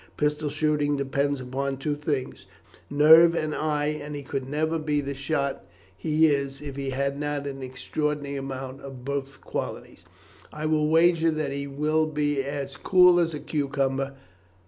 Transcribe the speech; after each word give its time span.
Pistol 0.17 0.49
shooting 0.49 0.97
depends 0.97 1.41
upon 1.41 1.77
two 1.77 1.93
things 1.95 2.47
nerve 2.89 3.35
and 3.35 3.53
eye; 3.53 3.85
and 4.01 4.15
he 4.15 4.23
could 4.23 4.49
never 4.49 4.79
be 4.79 4.99
the 4.99 5.13
shot 5.13 5.63
he 5.95 6.25
is 6.25 6.59
if 6.59 6.75
he 6.75 6.89
had 6.89 7.19
not 7.19 7.45
an 7.45 7.61
extraordinary 7.61 8.35
amount 8.37 8.81
of 8.81 9.05
both 9.05 9.41
qualities. 9.41 10.03
I 10.51 10.65
will 10.65 10.89
wager 10.89 11.29
that 11.29 11.51
he 11.51 11.67
will 11.67 12.07
be 12.07 12.43
as 12.43 12.77
cool 12.77 13.19
as 13.19 13.35
a 13.35 13.39
cucumber. 13.39 14.15